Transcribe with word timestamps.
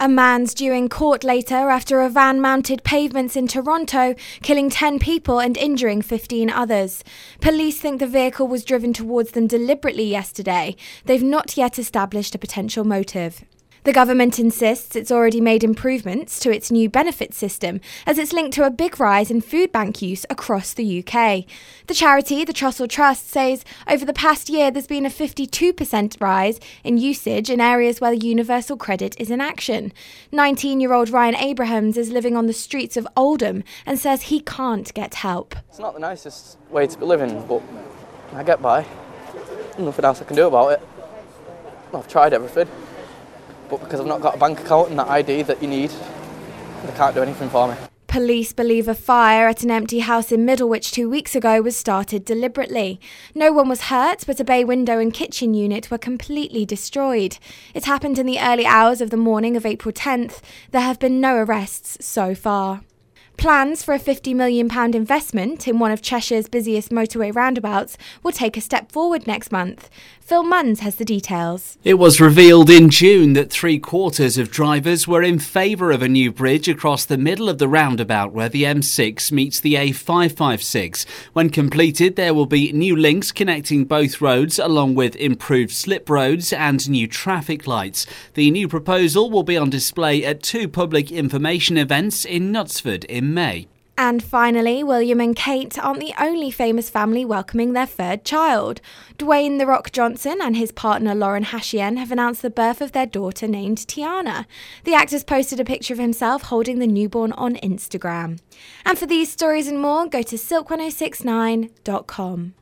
A 0.00 0.08
man's 0.08 0.54
due 0.54 0.72
in 0.72 0.88
court 0.88 1.24
later 1.24 1.70
after 1.70 2.00
a 2.00 2.08
van 2.08 2.40
mounted 2.40 2.84
pavements 2.84 3.34
in 3.34 3.48
Toronto, 3.48 4.14
killing 4.42 4.70
10 4.70 5.00
people 5.00 5.40
and 5.40 5.56
injuring 5.56 6.02
15 6.02 6.50
others. 6.50 7.02
Police 7.40 7.80
think 7.80 7.98
the 7.98 8.06
vehicle 8.06 8.46
was 8.46 8.62
driven 8.62 8.92
towards 8.92 9.32
them 9.32 9.48
deliberately 9.48 10.04
yesterday. 10.04 10.76
They've 11.06 11.20
not 11.20 11.56
yet 11.56 11.80
established 11.80 12.36
a 12.36 12.38
potential 12.38 12.84
motive. 12.84 13.44
The 13.84 13.92
government 13.92 14.38
insists 14.38 14.96
it's 14.96 15.12
already 15.12 15.40
made 15.40 15.62
improvements 15.62 16.40
to 16.40 16.50
its 16.50 16.70
new 16.70 16.88
benefit 16.88 17.32
system 17.32 17.80
as 18.06 18.18
it's 18.18 18.32
linked 18.32 18.54
to 18.54 18.66
a 18.66 18.70
big 18.70 18.98
rise 18.98 19.30
in 19.30 19.40
food 19.40 19.70
bank 19.70 20.02
use 20.02 20.26
across 20.28 20.74
the 20.74 20.98
UK. 20.98 21.44
The 21.86 21.94
charity, 21.94 22.44
the 22.44 22.52
Trussell 22.52 22.88
Trust, 22.88 23.28
says 23.28 23.64
over 23.86 24.04
the 24.04 24.12
past 24.12 24.48
year 24.48 24.70
there's 24.70 24.88
been 24.88 25.06
a 25.06 25.10
52% 25.10 26.20
rise 26.20 26.58
in 26.82 26.98
usage 26.98 27.50
in 27.50 27.60
areas 27.60 28.00
where 28.00 28.10
the 28.10 28.26
universal 28.26 28.76
credit 28.76 29.14
is 29.18 29.30
in 29.30 29.40
action. 29.40 29.92
19 30.32 30.80
year 30.80 30.92
old 30.92 31.10
Ryan 31.10 31.36
Abrahams 31.36 31.96
is 31.96 32.10
living 32.10 32.36
on 32.36 32.46
the 32.46 32.52
streets 32.52 32.96
of 32.96 33.06
Oldham 33.16 33.62
and 33.86 33.98
says 33.98 34.22
he 34.22 34.40
can't 34.40 34.92
get 34.92 35.14
help. 35.14 35.54
It's 35.68 35.78
not 35.78 35.94
the 35.94 36.00
nicest 36.00 36.58
way 36.70 36.88
to 36.88 36.98
be 36.98 37.04
living, 37.04 37.46
but 37.46 37.62
I 38.34 38.42
get 38.42 38.60
by. 38.60 38.84
Nothing 39.78 40.04
else 40.04 40.20
I 40.20 40.24
can 40.24 40.34
do 40.34 40.48
about 40.48 40.72
it. 40.72 40.82
I've 41.94 42.08
tried 42.08 42.32
everything 42.32 42.68
but 43.68 43.80
because 43.80 44.00
I've 44.00 44.06
not 44.06 44.20
got 44.20 44.34
a 44.34 44.38
bank 44.38 44.60
account 44.60 44.90
and 44.90 44.98
that 44.98 45.08
ID 45.08 45.42
that 45.42 45.62
you 45.62 45.68
need, 45.68 45.90
they 46.84 46.92
can't 46.92 47.14
do 47.14 47.22
anything 47.22 47.48
for 47.50 47.68
me. 47.68 47.74
Police 48.08 48.54
believe 48.54 48.88
a 48.88 48.94
fire 48.94 49.48
at 49.48 49.62
an 49.62 49.70
empty 49.70 49.98
house 49.98 50.32
in 50.32 50.46
Middlewich 50.46 50.90
two 50.90 51.10
weeks 51.10 51.34
ago 51.36 51.60
was 51.60 51.76
started 51.76 52.24
deliberately. 52.24 52.98
No 53.34 53.52
one 53.52 53.68
was 53.68 53.82
hurt, 53.82 54.24
but 54.26 54.40
a 54.40 54.44
bay 54.44 54.64
window 54.64 54.98
and 54.98 55.12
kitchen 55.12 55.52
unit 55.52 55.90
were 55.90 55.98
completely 55.98 56.64
destroyed. 56.64 57.38
It 57.74 57.84
happened 57.84 58.18
in 58.18 58.24
the 58.24 58.40
early 58.40 58.64
hours 58.64 59.02
of 59.02 59.10
the 59.10 59.18
morning 59.18 59.58
of 59.58 59.66
April 59.66 59.92
10th. 59.92 60.40
There 60.70 60.80
have 60.80 60.98
been 60.98 61.20
no 61.20 61.36
arrests 61.36 62.04
so 62.04 62.34
far. 62.34 62.80
Plans 63.38 63.84
for 63.84 63.94
a 63.94 64.00
£50 64.00 64.34
million 64.34 64.68
investment 64.96 65.68
in 65.68 65.78
one 65.78 65.92
of 65.92 66.02
Cheshire's 66.02 66.48
busiest 66.48 66.90
motorway 66.90 67.32
roundabouts 67.32 67.96
will 68.24 68.32
take 68.32 68.56
a 68.56 68.60
step 68.60 68.90
forward 68.90 69.28
next 69.28 69.52
month. 69.52 69.88
Phil 70.28 70.44
Munns 70.44 70.80
has 70.80 70.96
the 70.96 71.06
details. 71.06 71.78
It 71.84 71.94
was 71.94 72.20
revealed 72.20 72.68
in 72.68 72.90
June 72.90 73.32
that 73.32 73.50
three 73.50 73.78
quarters 73.78 74.36
of 74.36 74.50
drivers 74.50 75.08
were 75.08 75.22
in 75.22 75.38
favour 75.38 75.90
of 75.90 76.02
a 76.02 76.08
new 76.08 76.30
bridge 76.30 76.68
across 76.68 77.06
the 77.06 77.16
middle 77.16 77.48
of 77.48 77.56
the 77.56 77.66
roundabout 77.66 78.34
where 78.34 78.50
the 78.50 78.64
M6 78.64 79.32
meets 79.32 79.58
the 79.58 79.72
A556. 79.76 81.06
When 81.32 81.48
completed, 81.48 82.16
there 82.16 82.34
will 82.34 82.44
be 82.44 82.72
new 82.72 82.94
links 82.94 83.32
connecting 83.32 83.86
both 83.86 84.20
roads, 84.20 84.58
along 84.58 84.96
with 84.96 85.16
improved 85.16 85.72
slip 85.72 86.10
roads 86.10 86.52
and 86.52 86.90
new 86.90 87.06
traffic 87.06 87.66
lights. 87.66 88.04
The 88.34 88.50
new 88.50 88.68
proposal 88.68 89.30
will 89.30 89.44
be 89.44 89.56
on 89.56 89.70
display 89.70 90.26
at 90.26 90.42
two 90.42 90.68
public 90.68 91.10
information 91.10 91.78
events 91.78 92.26
in 92.26 92.52
Knutsford 92.52 93.06
in 93.06 93.27
May. 93.34 93.68
And 94.00 94.22
finally, 94.22 94.84
William 94.84 95.20
and 95.20 95.34
Kate 95.34 95.76
aren't 95.76 95.98
the 95.98 96.14
only 96.20 96.52
famous 96.52 96.88
family 96.88 97.24
welcoming 97.24 97.72
their 97.72 97.84
third 97.84 98.24
child. 98.24 98.80
Dwayne 99.18 99.58
The 99.58 99.66
Rock 99.66 99.90
Johnson 99.90 100.38
and 100.40 100.56
his 100.56 100.70
partner 100.70 101.16
Lauren 101.16 101.46
Hashian 101.46 101.98
have 101.98 102.12
announced 102.12 102.42
the 102.42 102.48
birth 102.48 102.80
of 102.80 102.92
their 102.92 103.06
daughter 103.06 103.48
named 103.48 103.78
Tiana. 103.78 104.46
The 104.84 104.94
actor's 104.94 105.24
posted 105.24 105.58
a 105.58 105.64
picture 105.64 105.94
of 105.94 105.98
himself 105.98 106.42
holding 106.42 106.78
the 106.78 106.86
newborn 106.86 107.32
on 107.32 107.56
Instagram. 107.56 108.38
And 108.86 108.96
for 108.96 109.06
these 109.06 109.32
stories 109.32 109.66
and 109.66 109.80
more, 109.80 110.06
go 110.06 110.22
to 110.22 110.36
silk1069.com. 110.36 112.54